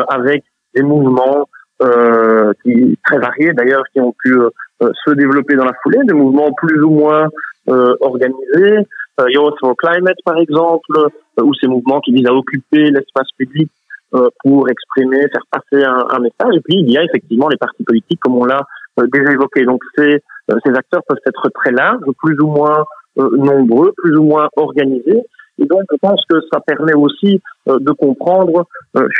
[0.08, 1.46] avec des mouvements
[2.64, 4.34] qui très variés d'ailleurs, qui ont pu
[4.80, 7.28] se développer dans la foulée, des mouvements plus ou moins
[8.00, 8.82] organisés, euh,
[9.28, 13.70] Youth for Climate, par exemple, euh, ou ces mouvements qui visent à occuper l'espace public
[14.14, 16.56] euh, pour exprimer, faire passer un, un, message.
[16.56, 18.62] Et puis, il y a effectivement les partis politiques, comme on l'a
[19.12, 19.64] déjà évoqué.
[19.64, 22.84] Donc, ces, ces acteurs peuvent être très larges, plus ou moins
[23.16, 25.22] nombreux, plus ou moins organisés.
[25.58, 28.66] Et donc, je pense que ça permet aussi de comprendre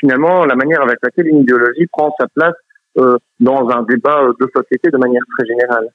[0.00, 2.54] finalement la manière avec laquelle une idéologie prend sa place
[3.40, 5.88] dans un débat de société de manière très générale.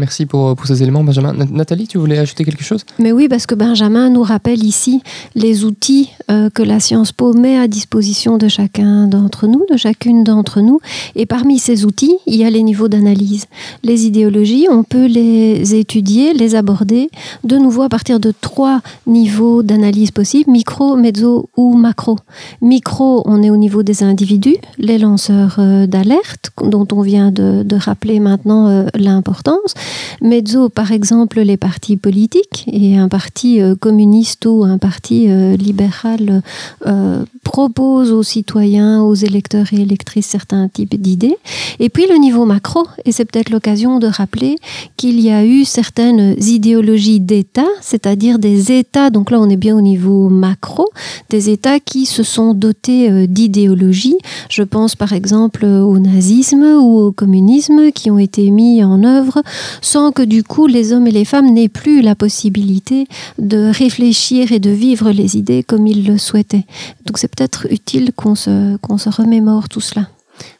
[0.00, 1.34] Merci pour, pour, ces éléments, Benjamin.
[1.50, 2.86] Nathalie, tu voulais ajouter quelque chose?
[2.98, 5.02] Mais oui, parce que Benjamin nous rappelle ici
[5.34, 9.76] les outils euh, que la Science Po met à disposition de chacun d'entre nous, de
[9.76, 10.80] chacune d'entre nous.
[11.16, 13.44] Et parmi ces outils, il y a les niveaux d'analyse.
[13.82, 17.10] Les idéologies, on peut les étudier, les aborder
[17.44, 22.16] de nouveau à partir de trois niveaux d'analyse possibles, micro, mezzo ou macro.
[22.62, 27.64] Micro, on est au niveau des individus, les lanceurs euh, d'alerte, dont on vient de,
[27.76, 29.74] rappeler maintenant euh, l'importance.
[30.22, 35.56] Mezzo, par exemple, les partis politiques et un parti euh, communiste ou un parti euh,
[35.56, 36.42] libéral
[36.86, 41.36] euh, propose aux citoyens, aux électeurs et électrices certains types d'idées.
[41.78, 44.56] Et puis le niveau macro, et c'est peut-être l'occasion de rappeler
[44.96, 49.76] qu'il y a eu certaines idéologies d'État, c'est-à-dire des États, donc là on est bien
[49.76, 50.88] au niveau macro,
[51.30, 54.18] des États qui se sont dotés d'idéologies.
[54.48, 59.42] Je pense par exemple au nazisme ou au communisme qui ont été mis en œuvre
[59.80, 63.06] sans que du coup les hommes et les femmes n'aient plus la possibilité
[63.38, 66.66] de réfléchir et de vivre les idées comme ils le souhaitaient.
[67.06, 70.08] Donc c'est peut-être utile qu'on se, qu'on se remémore tout cela.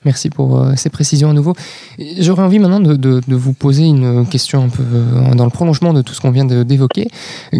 [0.05, 1.55] Merci pour euh, ces précisions à nouveau.
[2.19, 6.01] J'aurais envie maintenant de, vous poser une question un peu euh, dans le prolongement de
[6.01, 7.09] tout ce qu'on vient d'évoquer,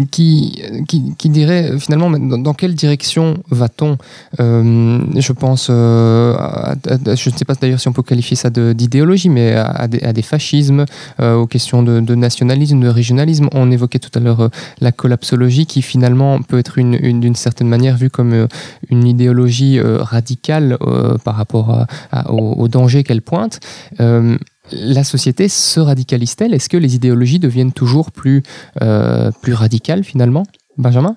[0.09, 3.97] qui, qui, dirait finalement dans, quelle direction va-t-on
[4.39, 9.53] Je pense, à, je ne sais pas d'ailleurs si on peut qualifier ça d'idéologie, mais
[9.53, 10.85] à, des, fascismes,
[11.19, 13.49] euh, aux questions de, nationalisme, de régionalisme.
[13.53, 17.97] On évoquait tout à l'heure la collapsologie qui finalement peut être d'une une, certaine manière
[17.97, 18.47] vue comme
[18.89, 20.77] une idéologie radicale
[21.23, 23.59] par rapport à au, danger qu'elle pointe.
[23.99, 24.37] Euh,
[24.71, 26.53] la société se radicalise-t-elle?
[26.53, 28.43] Est-ce que les idéologies deviennent toujours plus,
[28.81, 30.43] euh, plus radicales finalement?
[30.77, 31.15] Benjamin?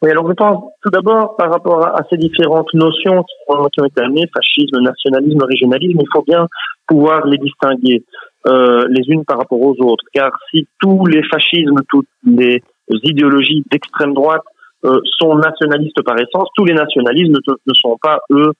[0.00, 4.00] Oui, alors je pense tout d'abord par rapport à, ces différentes notions qui ont, été
[4.00, 6.48] amenées, fascisme, nationalisme, régionalisme, il faut bien
[6.88, 8.04] pouvoir les distinguer
[8.46, 10.04] euh, les unes par rapport aux autres.
[10.12, 14.42] Car si tous les fascismes, toutes les idéologies d'extrême droite
[15.20, 18.50] sont nationalistes par essence, tous les nationalismes ne, sont pas, eux,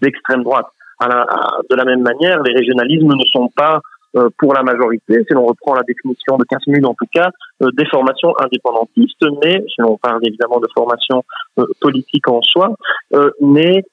[0.00, 0.66] d'extrême droite.
[1.02, 3.80] de la même manière, les régionalismes ne sont pas
[4.16, 7.30] euh, pour la majorité, si l'on reprend la définition de Casmule en tout cas,
[7.62, 11.22] euh, des formations indépendantistes, mais si l'on parle évidemment de formation
[11.60, 12.74] euh, politique en soi,
[13.40, 13.84] mais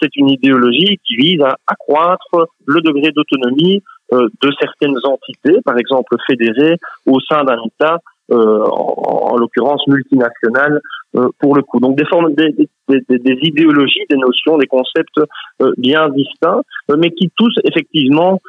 [0.00, 6.16] c'est une idéologie qui vise à accroître le degré d'autonomie de certaines entités, par exemple
[6.26, 7.98] fédérées au sein d'un État,
[8.30, 10.80] en, en l'occurrence multinational
[11.16, 11.80] euh, pour le coup.
[11.80, 12.52] Donc des formes, des,
[12.88, 15.18] des, des, idéologies, des notions, des concepts
[15.62, 16.60] euh, bien distincts,
[16.90, 18.40] euh, mais qui tous effectivement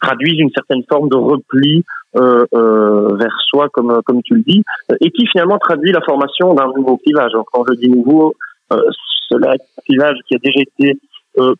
[0.00, 4.62] traduisent une certaine forme de repli vers soi, comme comme tu le dis,
[5.02, 7.32] et qui finalement traduit la formation d'un nouveau clivage.
[7.52, 8.34] Quand je dis nouveau,
[9.28, 10.98] cela est un clivage qui a déjà été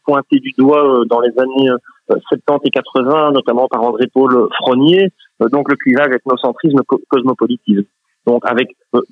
[0.07, 1.69] pointé du doigt dans les années
[2.09, 5.11] 70 et 80, notamment par André-Paul Fronier,
[5.53, 7.87] donc le clivage ethnocentrisme-cosmopolitisme.
[8.27, 8.69] Donc avec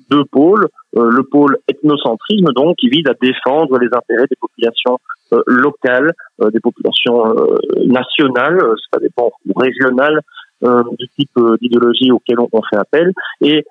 [0.09, 4.99] deux pôles, le pôle ethnocentrisme donc qui vise à défendre les intérêts des populations
[5.31, 6.11] euh, locales,
[6.41, 8.59] euh, des populations euh, nationales,
[8.91, 10.21] ça dépend, ou régionales,
[10.61, 13.13] du type d'idéologie auquel on, fait appel.
[13.39, 13.63] Et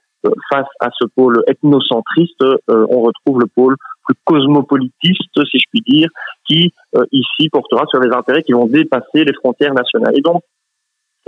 [0.50, 6.08] face à ce pôle ethnocentriste, on retrouve le pôle plus cosmopolitiste, si je puis dire,
[6.46, 6.72] qui
[7.12, 10.16] ici portera sur les intérêts qui vont dépasser les frontières nationales.
[10.16, 10.42] Et donc,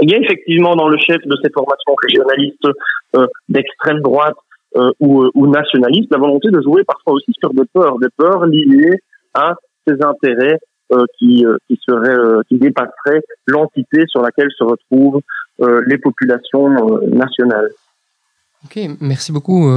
[0.03, 2.69] il y a effectivement dans le chef de ces formations régionalistes
[3.49, 4.37] d'extrême droite
[5.01, 8.99] ou, ou nationalistes la volonté de jouer parfois aussi sur des peurs, des peurs liées
[9.35, 9.55] à
[9.87, 10.59] ses intérêts
[10.93, 15.21] euh, qui, euh, qui seraient, euh, qui dépasseraient l'entité sur laquelle se retrouvent
[15.87, 16.71] les populations
[17.07, 17.69] nationales.
[18.65, 19.69] Ok, merci beaucoup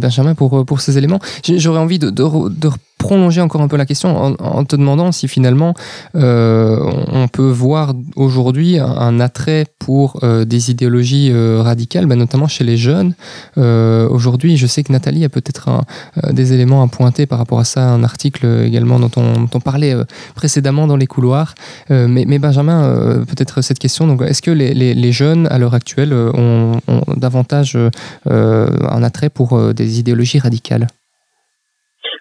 [0.00, 1.20] Benjamin pour, pour ces éléments.
[1.44, 5.28] J'aurais envie de, de, de, prolonger encore un peu la question en, te demandant si
[5.28, 5.74] finalement
[6.16, 6.78] euh,
[7.12, 12.64] on peut voir aujourd'hui un, attrait pour euh, des idéologies euh, radicales, bah, notamment chez
[12.64, 13.14] les jeunes.
[13.56, 15.84] aujourd'hui, je sais que Nathalie a peut-être
[16.30, 19.94] des éléments à pointer par rapport à ça, un article également dont on, parlait
[20.34, 21.54] précédemment dans les couloirs.
[21.90, 26.80] Mais, Benjamin, peut-être cette question, donc est-ce que les, jeunes à l'heure actuelle ont
[27.16, 27.78] davantage
[28.26, 30.88] un attrait pour des idéologies radicales?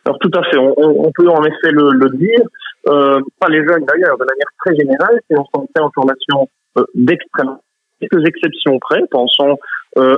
[0.08, 2.40] Alors tout à fait, on, on peut en effet le, le dire,
[2.88, 6.48] euh, pas les jeunes d'ailleurs, de manière très générale, si on s'en fait en formation
[6.78, 7.58] euh, d'extrême,
[8.00, 9.58] quelques exceptions près, pensons
[9.98, 10.16] euh,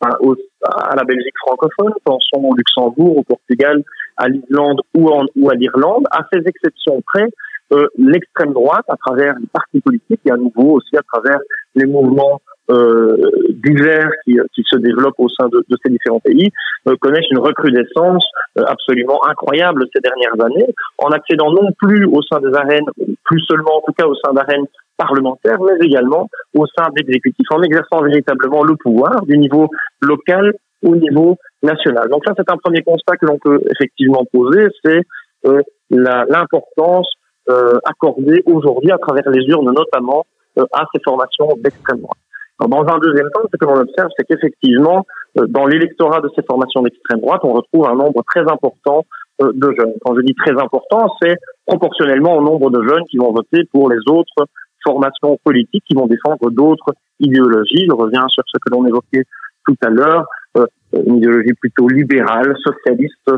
[0.00, 3.82] à, la Belgique francophone, pensons au Luxembourg, au Portugal,
[4.16, 7.28] à l'Islande ou, ou à l'Irlande, à ces exceptions près,
[7.72, 11.38] euh, l'extrême droite, à travers les partis politiques et à nouveau aussi à travers
[11.76, 13.16] les mouvements euh,
[13.50, 16.50] divers qui, qui, se développent au sein de, de ces différents pays
[16.88, 18.26] euh, connaissent une recrudescence
[18.58, 20.66] euh, absolument incroyable ces dernières années,
[20.98, 22.86] en accédant non plus au sein des arènes,
[23.24, 27.62] plus seulement en tout cas au sein d'arènes parlementaires, mais également au sein d'exécutifs, en
[27.62, 29.68] exerçant véritablement le pouvoir du niveau
[30.00, 32.08] local au niveau national.
[32.08, 35.02] Donc ça, c'est un premier constat que l'on peut effectivement poser, c'est
[35.46, 35.60] euh,
[35.90, 37.08] l'importance
[37.48, 40.26] euh, accordée aujourd'hui à travers les urnes notamment
[40.72, 42.18] à ces formations d'extrême droite.
[42.58, 45.04] Dans un deuxième temps, ce que l'on observe, c'est qu'effectivement,
[45.38, 49.04] euh, dans l'électorat de ces formations d'extrême droite, on retrouve un nombre très important
[49.42, 49.92] euh, de jeunes.
[50.02, 53.90] Quand je dis très important, c'est proportionnellement au nombre de jeunes qui vont voter pour
[53.90, 54.46] les autres
[54.82, 57.86] formations politiques qui vont défendre d'autres idéologies.
[57.88, 59.24] Je reviens sur ce que l'on évoquait
[59.66, 60.24] tout à l'heure,
[60.56, 63.30] euh, une idéologie plutôt libérale, socialiste,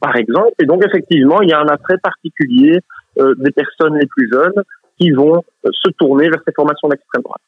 [0.00, 0.52] par exemple.
[0.62, 2.78] Et donc, effectivement, il y a un attrait particulier
[3.16, 4.62] des personnes les plus jeunes
[4.98, 7.42] qui vont se tourner vers ces formations d'extrême droite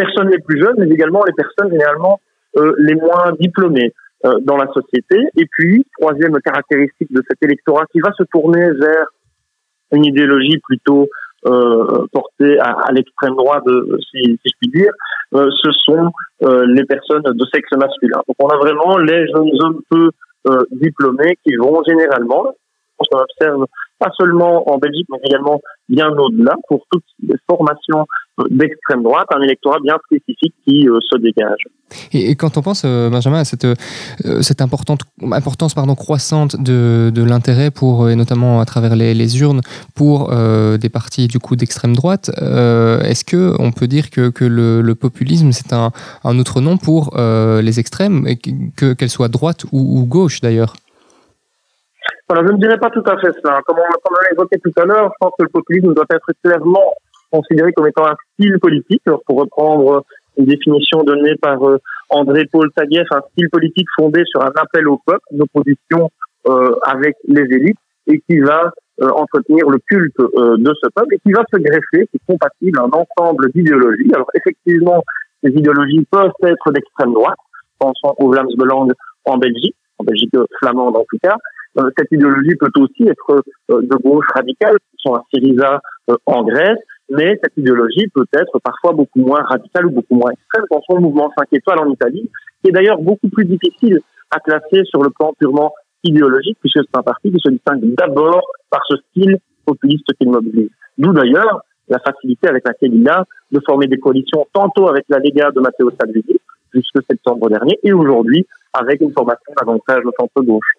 [0.00, 2.20] personnes les plus jeunes, mais également les personnes généralement
[2.56, 3.92] euh, les moins diplômées
[4.24, 5.16] euh, dans la société.
[5.36, 9.06] Et puis, troisième caractéristique de cet électorat qui va se tourner vers
[9.92, 11.08] une idéologie plutôt
[11.46, 13.64] euh, portée à, à l'extrême droite,
[14.10, 14.92] si, si, je puis dire,
[15.34, 16.10] euh, ce sont
[16.42, 18.20] euh, les personnes de sexe masculin.
[18.28, 20.10] Donc on a vraiment les jeunes hommes peu
[20.70, 22.54] diplômés qui vont généralement,
[22.98, 23.66] on observe
[24.00, 28.06] pas seulement en Belgique, mais également bien au-delà, pour toutes les formations
[28.48, 31.64] d'extrême droite, un électorat bien spécifique qui euh, se dégage.
[32.12, 33.74] Et, quand on pense, euh, Benjamin, à cette, euh,
[34.40, 35.00] cette importante,
[35.32, 39.60] importance pardon, croissante de, l'intérêt pour, et notamment à travers les, urnes,
[39.94, 45.90] pour des partis d'extrême droite, est-ce que on peut dire que, le, populisme c'est un,
[46.38, 48.26] autre nom pour les extrêmes,
[48.76, 50.74] que qu'elles soient droite ou gauche d'ailleurs?
[52.30, 53.60] Voilà, je ne dirais pas tout à fait cela.
[53.66, 56.94] Comme on, l'a évoqué tout à l'heure, je pense que le populisme doit être clairement
[57.32, 59.02] considéré comme étant un style politique.
[59.04, 60.04] Alors, pour reprendre
[60.36, 65.00] une définition donnée par euh, André-Paul Taguieff, un style politique fondé sur un appel au
[65.04, 66.08] peuple, une opposition
[66.46, 68.70] euh, avec les élites, et qui va
[69.02, 72.26] euh, entretenir le culte euh, de ce peuple, et qui va se greffer, qui est
[72.28, 74.08] compatible un ensemble d'idéologies.
[74.14, 75.02] Alors effectivement,
[75.42, 77.38] ces idéologies peuvent être d'extrême droite,
[77.80, 78.92] pensons au Vlaams
[79.24, 81.36] en Belgique, en Belgique flamande en tout cas,
[81.74, 85.80] cette idéologie peut aussi être de gauche radicale, sont à Syriza
[86.26, 86.78] en Grèce,
[87.10, 90.64] mais cette idéologie peut être parfois beaucoup moins radicale ou beaucoup moins extrême.
[90.68, 92.30] Pensons au mouvement 5 étoiles en Italie,
[92.62, 95.72] qui est d'ailleurs beaucoup plus difficile à classer sur le plan purement
[96.04, 100.70] idéologique, puisque c'est un parti qui se distingue d'abord par ce style populiste qu'il mobilise.
[100.98, 105.50] D'où d'ailleurs la facilité avec laquelle il de former des coalitions tantôt avec la Lega
[105.50, 106.38] de Matteo Salvini
[106.72, 110.74] jusque septembre dernier et aujourd'hui avec une formation davantage de centre-gauche.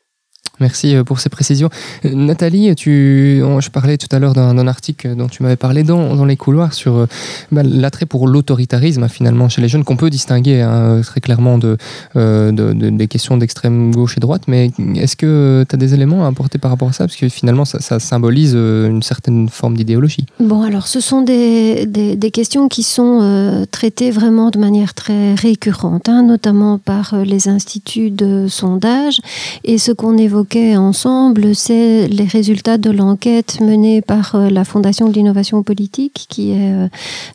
[0.62, 1.70] Merci euh, pour ces précisions.
[2.06, 6.16] Euh, Nathalie, tu, je parlais tout à l'heure d'un article dont tu m'avais parlé dans,
[6.16, 7.06] dans, les couloirs sur euh,
[7.52, 11.78] bah, l'attrait pour l'autoritarisme finalement chez les jeunes qu'on peut distinguer hein, très clairement de,
[12.16, 14.44] de, des questions d'extrême gauche et droite.
[14.48, 17.06] Mais est-ce que tu as des éléments à apporter par rapport à ça?
[17.06, 20.26] Parce que finalement, ça, symbolise une certaine forme d'idéologie.
[20.40, 25.34] Bon, alors ce sont des, des, des questions qui sont traitées vraiment de manière très
[25.34, 29.20] récurrente, hein, notamment par les instituts de sondage.
[29.64, 35.08] Et ce qu'on évoque ensemble, c'est les résultats de l'enquête menée par euh, la Fondation
[35.08, 36.88] de l'innovation politique, qui est euh,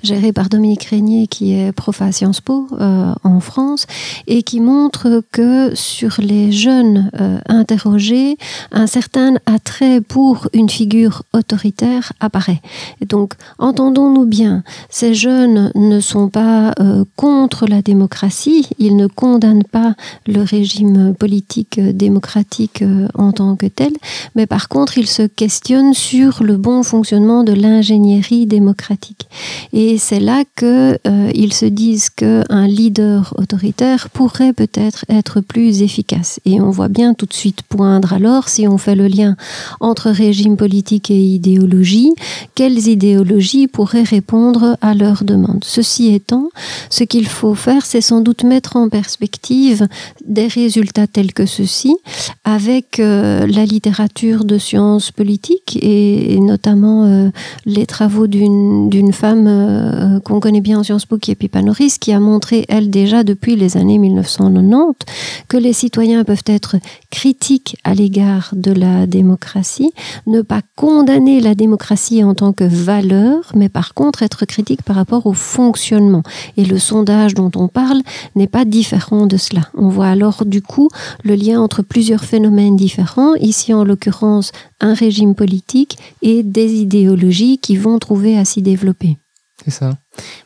[0.02, 3.86] gérée par Dominique Régnier, qui est prof à Sciences Po euh, en France,
[4.26, 7.10] et qui montre que sur les jeunes
[7.46, 8.36] interrogés,
[8.72, 12.60] un certain attrait pour une figure autoritaire apparaît.
[13.00, 16.74] Et donc, entendons-nous bien, ces jeunes ne sont pas
[17.16, 19.94] contre la démocratie, ils ne condamnent pas
[20.26, 22.82] le régime politique démocratique
[23.14, 23.92] en tant que tel,
[24.34, 29.28] mais par contre, ils se questionnent sur le bon fonctionnement de l'ingénierie démocratique.
[29.72, 36.40] Et c'est là qu'ils euh, se disent qu'un leader autoritaire pourrait peut-être être plus efficace.
[36.44, 39.36] Et on voit bien tout de suite poindre alors, si on fait le lien
[39.80, 42.12] entre régime politique et idéologie,
[42.54, 45.64] quelles idéologies pourraient répondre à leurs demandes.
[45.64, 46.48] Ceci étant,
[46.90, 49.86] ce qu'il faut faire, c'est sans doute mettre en perspective
[50.26, 51.96] des résultats tels que ceux-ci
[52.44, 57.30] avec la littérature de sciences politiques et, notamment euh,
[57.64, 61.96] les travaux d'une femme euh, qu'on connaît bien en Sciences Po, qui est Pippa Norris,
[62.00, 65.06] qui a montré, elle déjà depuis les années 1990,
[65.48, 66.76] que les citoyens peuvent être
[67.10, 69.92] critiques à l'égard de la démocratie,
[70.26, 74.96] ne pas condamner la démocratie en tant que valeur, mais par contre être critique par
[74.96, 76.22] rapport au fonctionnement.
[76.56, 78.00] Et le sondage dont on parle
[78.34, 79.62] n'est pas différent de cela.
[79.74, 80.88] On voit alors du coup
[81.24, 87.58] le lien entre plusieurs phénomènes différents, ici en l'occurrence un régime politique et des idéologies
[87.58, 89.16] qui vont trouver à s'y développer.
[89.64, 89.96] C'est ça.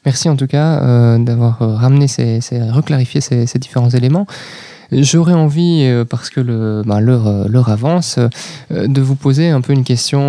[0.05, 2.61] Merci en tout cas euh, d'avoir euh, ramené, ces, ces
[3.47, 4.27] ces différents éléments.
[4.92, 8.18] J'aurais envie, euh, parce que ben, euh, l'heure avance,
[8.70, 10.20] euh, de vous poser un peu une question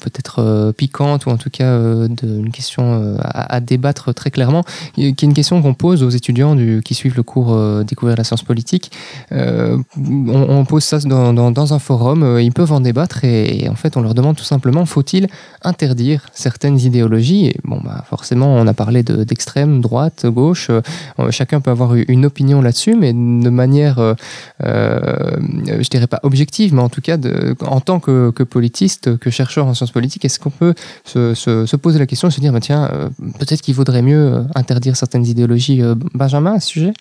[0.00, 5.34] peut-être piquante ou en tout cas une question à, débattre très clairement, qui est une
[5.34, 8.90] question qu'on pose aux étudiants qui suivent le cours Découvrir la science politique.
[9.30, 14.14] On, pose ça dans, un forum, ils peuvent en débattre et, en fait on leur
[14.14, 15.28] demande tout simplement faut-il
[15.62, 17.54] interdire certaines idéologies?
[17.64, 20.70] Bon bah forcément on a parlé de, d'extrême droite, gauche,
[21.30, 24.14] chacun peut avoir une opinion là-dessus, mais de manière euh,
[24.64, 27.16] euh, je dirais pas objective, mais en tout cas,
[27.66, 31.98] en tant que, politiste, que chercheur en sciences politiques, est-ce qu'on peut se, se, poser
[31.98, 35.82] la question, se dire, bah, tiens, euh, peut-être qu'il vaudrait mieux interdire certaines idéologies,
[36.14, 36.92] Benjamin, à ce sujet?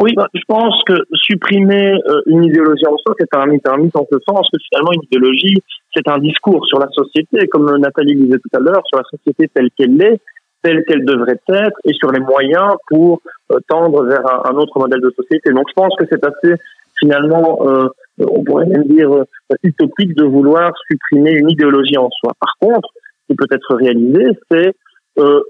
[0.00, 1.92] Oui, bah, je pense que supprimer
[2.26, 5.02] une idéologie en soi, c'est un mythe, un mythe en ce sens que finalement une
[5.04, 5.56] idéologie,
[5.94, 9.50] c'est un discours sur la société, comme Nathalie disait tout à l'heure, sur la société
[9.52, 10.20] telle qu'elle est,
[10.62, 13.20] telle qu'elle devrait être, et sur les moyens pour
[13.52, 15.50] euh, tendre vers un, autre modèle de société.
[15.50, 16.54] Donc je pense que c'est assez
[16.98, 19.24] finalement, euh, on pourrait même dire euh,
[19.62, 22.32] utopique de vouloir supprimer une idéologie en soi.
[22.40, 24.74] Par contre, ce qui peut être réalisé, c'est
[25.18, 25.42] euh,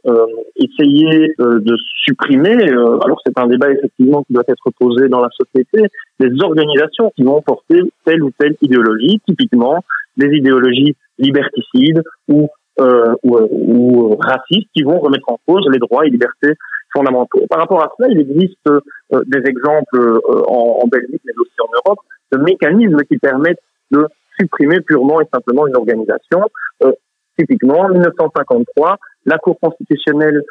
[0.57, 5.83] essayer de supprimer, alors c'est un débat effectivement qui doit être posé dans la société,
[6.19, 9.85] des organisations qui vont porter telle ou telle idéologie, typiquement
[10.17, 16.11] des idéologies liberticides ou, ou, ou racistes qui vont remettre en cause les droits et
[16.11, 16.55] libertés
[16.93, 17.47] fondamentaux.
[17.49, 18.81] Par rapport à cela, il existe euh,
[19.27, 22.01] des exemples euh, en, en, Belgique, mais aussi en Europe,
[22.33, 24.07] de mécanismes qui permettent de
[24.39, 26.43] supprimer purement et simplement une organisation.
[26.83, 26.93] Euh,
[27.39, 30.43] typiquement, en 1953, la Cour constitutionnelle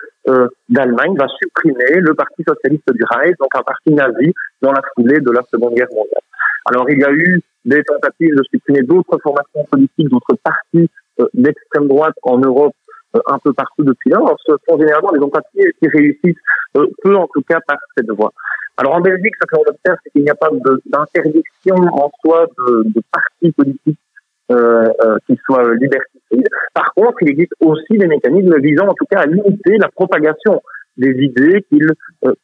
[0.70, 5.20] d'Allemagne va supprimer le Parti socialiste du Reich, donc un parti nazi, dans la foulée
[5.20, 6.22] de la Seconde Guerre mondiale.
[6.66, 10.90] Alors, il y a eu des tentatives de supprimer d'autres formations politiques, d'autres partis
[11.34, 12.74] d'extrême droite en Europe
[13.16, 14.20] euh, un peu partout depuis là.
[14.46, 16.44] Ce sont généralement des entreprises qui réussissent
[16.76, 18.32] euh, peu, en tout cas, par cette voie.
[18.78, 20.50] Alors en Belgique, ce que l'on observe, c'est qu'il n'y a pas
[20.86, 24.00] d'interdiction en soi de, de partis politiques
[24.52, 26.48] euh, euh, qui soient liberticides.
[26.74, 30.62] Par contre, il existe aussi des mécanismes visant en tout cas à limiter la propagation
[30.98, 31.92] des idées qu'ils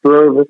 [0.02, 0.46] peuvent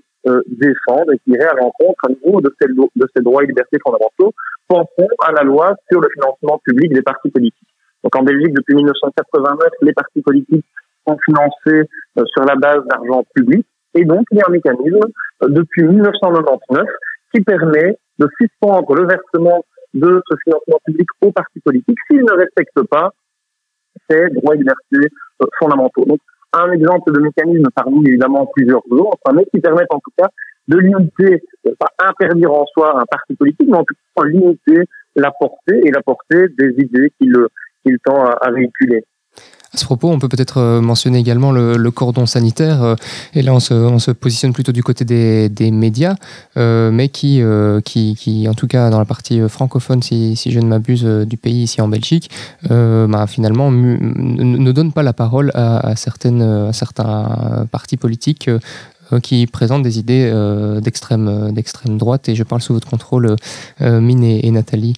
[0.47, 3.77] défendre et qui iraient à l'encontre à nouveau de ces, de ces droits et libertés
[3.83, 4.33] fondamentaux.
[4.67, 7.72] Pensons à la loi sur le financement public des partis politiques.
[8.03, 10.65] Donc en Belgique, depuis 1989, les partis politiques
[11.07, 13.65] sont financés euh, sur la base d'argent public.
[13.95, 15.05] Et donc, il y a un mécanisme
[15.43, 16.85] euh, depuis 1999
[17.33, 19.63] qui permet de suspendre le versement
[19.93, 23.11] de ce financement public aux partis politiques s'ils ne respectent pas
[24.09, 26.05] ces droits et libertés euh, fondamentaux.
[26.05, 26.19] Donc,
[26.53, 30.27] un exemple de mécanisme parmi évidemment plusieurs autres, mais qui permettent en tout cas
[30.67, 31.43] de limiter,
[31.79, 34.83] pas interdire en soi un parti politique, mais en tout cas limiter
[35.15, 37.35] la portée et la portée des idées qu'il
[37.84, 39.06] qu'il tend à véhiculer.
[39.74, 42.96] À ce propos, on peut peut-être euh, mentionner également le, cordon sanitaire, euh,
[43.34, 46.15] et là on se, positionne plutôt du côté des, médias,
[46.58, 47.41] euh, mais qui,
[47.84, 51.82] qui, en tout cas dans la partie francophone, si, je ne m'abuse, du pays ici
[51.82, 52.30] en Belgique,
[52.69, 58.50] bah, finalement ne donne pas la parole à, certaines, à certains partis politiques
[59.22, 60.32] qui présentent des idées
[60.82, 63.36] d'extrême droite, et je parle sous votre contrôle,
[63.80, 64.93] Mine et Nathalie.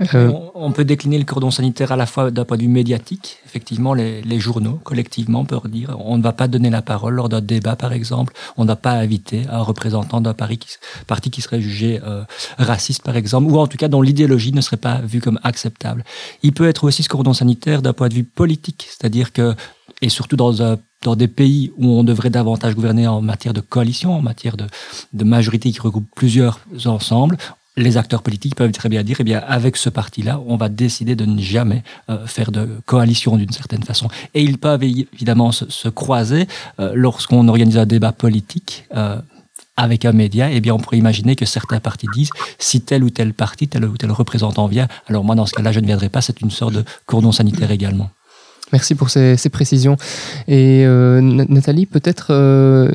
[0.00, 3.38] Euh, on, peut décliner le cordon sanitaire à la fois d'un point de vue médiatique.
[3.46, 7.40] Effectivement, les, journaux, collectivement, peuvent dire on ne va pas donner la parole lors d'un
[7.40, 8.34] débat, par exemple.
[8.56, 12.24] On n'a pas invité un représentant d'un parti qui serait jugé euh,
[12.58, 16.04] raciste, par exemple, ou en tout cas dont l'idéologie ne serait pas vue comme acceptable.
[16.42, 19.54] Il peut être aussi ce cordon sanitaire d'un point de vue politique, c'est-à-dire que,
[20.02, 24.14] et surtout dans dans des pays où on devrait davantage gouverner en matière de coalition,
[24.14, 24.64] en matière de,
[25.12, 27.36] de majorité qui regroupe plusieurs ensembles,
[27.76, 31.16] les acteurs politiques peuvent très bien dire, eh bien, avec ce parti-là, on va décider
[31.16, 34.08] de ne jamais euh, faire de coalition d'une certaine façon.
[34.34, 36.46] Et ils peuvent évidemment se, croiser
[36.78, 38.86] euh, lorsqu'on organise un débat politique.
[38.96, 39.20] Euh,
[39.76, 43.10] avec un média, eh bien, on pourrait imaginer que certains partis disent si tel ou
[43.10, 46.08] tel parti, tel ou tel représentant vient, alors moi, dans ce cas-là, je ne viendrai
[46.08, 46.20] pas.
[46.20, 48.08] C'est une sorte de cordon sanitaire également.
[48.72, 49.96] Merci pour ces, précisions.
[50.48, 52.88] Et euh, Nathalie, peut-être euh,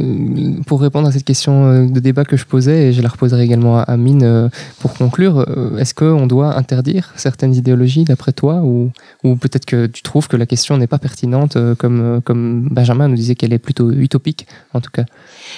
[0.65, 3.43] pour répondre à cette question euh, de débat que je posais, et je la reposerai
[3.43, 4.49] également à Amine
[4.79, 5.45] pour conclure,
[5.77, 8.91] est-ce qu'on doit interdire certaines idéologies d'après toi ou,
[9.23, 13.15] ou peut-être que tu trouves que la question n'est pas pertinente comme, comme Benjamin nous
[13.15, 15.05] disait qu'elle est plutôt utopique en tout cas?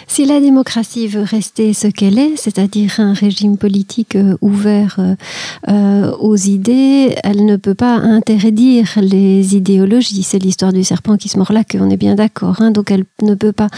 [0.07, 4.99] Si la démocratie veut rester ce qu'elle est, c'est-à-dire un régime politique ouvert
[5.67, 11.37] aux idées, elle ne peut pas interdire les idéologies c'est l'histoire du serpent qui se
[11.37, 12.61] mord la queue, on est bien d'accord.
[12.61, 12.71] Hein.
[12.71, 13.69] donc elle ne peut pas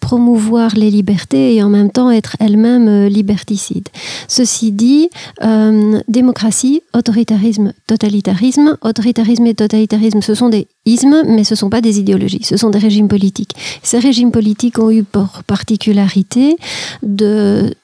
[0.00, 3.88] promouvoir les libertés et en même temps être elle-même euh, liberticide.
[4.28, 5.10] Ceci dit,
[5.42, 8.76] euh, démocratie, autoritarisme, totalitarisme.
[8.82, 12.56] Autoritarisme et totalitarisme, ce sont des ismes, mais ce ne sont pas des idéologies, ce
[12.56, 13.54] sont des régimes politiques.
[13.82, 16.56] Ces régimes politiques ont eu pour particularité
[17.02, 17.74] de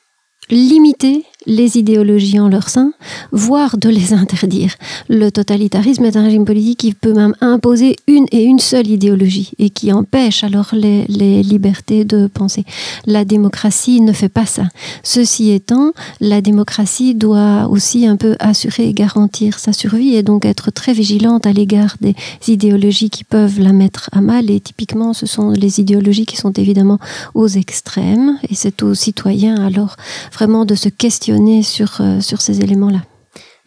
[0.51, 2.93] limiter les idéologies en leur sein,
[3.33, 4.75] voire de les interdire.
[5.09, 9.53] Le totalitarisme est un régime politique qui peut même imposer une et une seule idéologie
[9.59, 12.65] et qui empêche alors les, libertés de penser.
[13.07, 14.65] La démocratie ne fait pas ça.
[15.03, 20.45] Ceci étant, la démocratie doit aussi un peu assurer et garantir sa survie et donc
[20.45, 22.15] être très vigilante à l'égard des
[22.47, 24.51] idéologies qui peuvent la mettre à mal.
[24.51, 26.99] Et typiquement, ce sont les idéologies qui sont évidemment
[27.35, 29.97] aux extrêmes et c'est aux citoyens alors
[30.33, 33.03] vraiment de se questionner sur, euh, sur ces éléments-là.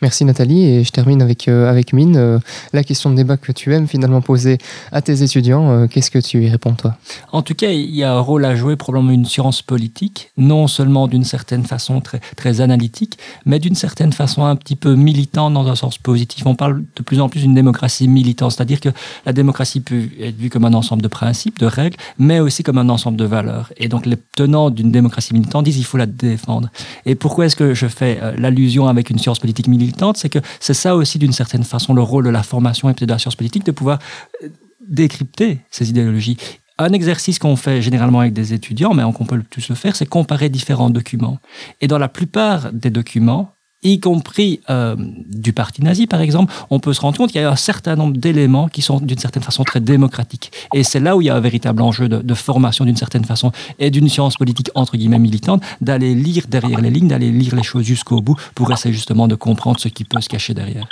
[0.02, 2.16] Merci Nathalie et je termine avec, euh, avec Mine.
[2.18, 2.39] Euh,
[2.74, 4.58] la question de débat que tu aimes finalement poser
[4.91, 6.97] à tes étudiants, euh, qu'est-ce que tu y réponds toi?
[7.32, 10.66] En tout cas, il y a un rôle à jouer probablement une science politique, non
[10.66, 15.54] seulement d'une certaine façon très, très analytique, mais d'une certaine façon un petit peu militante
[15.54, 16.47] dans un sens positif.
[16.47, 18.89] On parle de plus en plus d'une démocratie militante, c'est-à-dire que
[19.28, 22.80] la démocratie peut être vue comme un ensemble de principes, de règles, mais aussi comme
[22.80, 23.72] un ensemble de valeurs.
[23.78, 26.70] Et donc les tenants d'une démocratie militante disent qu'il faut la défendre.
[27.06, 29.90] Et pourquoi est-ce que je fais l'allusion avec une science politique militante?
[30.15, 33.05] C'est que c'est ça aussi d'une certaine façon le rôle de la formation et de
[33.05, 33.99] la science politique, de pouvoir
[34.43, 34.49] euh,
[34.87, 36.37] décrypter ces idéologies.
[36.77, 40.07] Un exercice qu'on fait généralement avec des étudiants, mais qu'on peut tous le faire, c'est
[40.07, 41.37] comparer différents documents.
[41.79, 43.53] Et dans la plupart des documents,
[43.84, 47.43] y compris euh, du parti nazi par exemple, on peut se rendre compte qu'il y
[47.43, 50.51] a un certain nombre d'éléments qui sont d'une certaine façon très démocratiques.
[50.73, 53.25] Et c'est là où il y a un véritable enjeu de, de formation d'une certaine
[53.25, 57.55] façon et d'une science politique entre guillemets militante, d'aller lire derrière les lignes, d'aller lire
[57.55, 60.88] les choses jusqu'au bout pour essayer justement de comprendre ce qui peut se cacher derrière.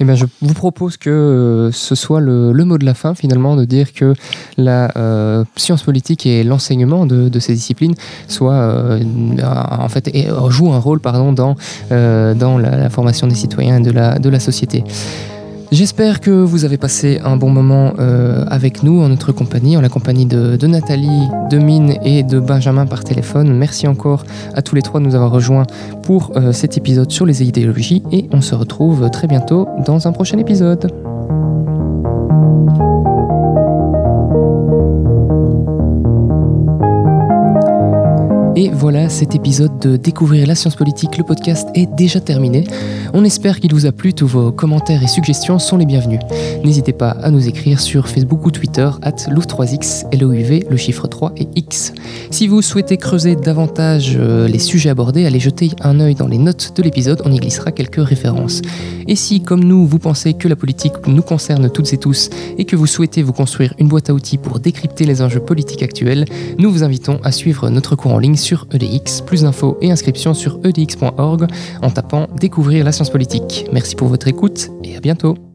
[0.00, 3.56] Eh bien, je vous propose que euh, ce soit le, mot de la fin, finalement,
[3.56, 4.14] de dire que
[4.56, 7.94] la euh, science politique et l'enseignement de, ces disciplines
[8.28, 9.00] soit, euh,
[9.42, 11.56] en fait, et, joue un rôle pardon, dans,
[11.90, 14.84] la, formation des citoyens et de la société.
[15.70, 19.82] J'espère que vous avez passé un bon moment euh, avec nous en notre compagnie, en
[19.82, 23.54] la compagnie de, Nathalie, de Mine et de Benjamin par téléphone.
[23.54, 25.66] Merci encore à tous les trois de nous avoir rejoints
[26.02, 30.12] pour euh, cet épisode sur les idéologies et on se retrouve très bientôt dans un
[30.12, 30.90] prochain épisode.
[38.60, 42.64] Et voilà, cet épisode de Découvrir la science politique, le podcast est déjà terminé.
[43.14, 46.18] On espère qu'il vous a plu, tous vos commentaires et suggestions sont les bienvenus.
[46.64, 51.34] N'hésitez pas à nous écrire sur Facebook ou Twitter, at LOUV3X, L-O-U-V, le chiffre 3
[51.36, 51.92] et X.
[52.32, 56.38] Si vous souhaitez creuser davantage euh, les sujets abordés, allez jeter un œil dans les
[56.38, 58.60] notes de l'épisode, on y glissera quelques références.
[59.06, 62.28] Et si, comme nous, vous pensez que la politique nous concerne toutes et tous
[62.58, 65.84] et que vous souhaitez vous construire une boîte à outils pour décrypter les enjeux politiques
[65.84, 66.24] actuels,
[66.58, 69.22] nous vous invitons à suivre notre cours en ligne sur EDX.
[69.22, 71.46] Plus d'infos et inscriptions sur edx.org
[71.82, 73.66] en tapant Découvrir la science politique.
[73.72, 75.47] Merci pour votre écoute et à bientôt.